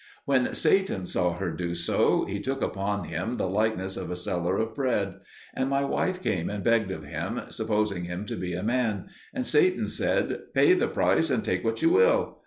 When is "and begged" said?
6.49-6.89